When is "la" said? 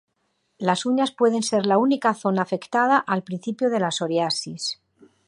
1.67-1.77, 3.81-3.91